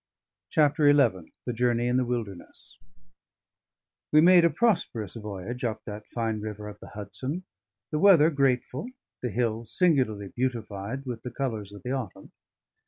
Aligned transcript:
CHAPTER 0.49 0.91
XI 0.91 1.31
THE 1.45 1.53
JOURNEY 1.53 1.87
IN 1.87 1.97
THE 1.97 2.05
WILDERNESS 2.05 2.79
We 4.11 4.19
made 4.19 4.43
a 4.43 4.49
prosperous 4.49 5.13
voyage 5.13 5.63
up 5.63 5.83
that 5.85 6.07
fine 6.07 6.41
river 6.41 6.67
of 6.67 6.79
the 6.79 6.87
Hudson, 6.87 7.43
the 7.91 7.99
weather 7.99 8.31
grateful, 8.31 8.87
the 9.21 9.29
hills 9.29 9.71
singularly 9.77 10.29
beautified 10.29 11.05
with 11.05 11.21
the 11.21 11.29
colours 11.29 11.71
of 11.71 11.83
the 11.83 11.91
autumn. 11.91 12.31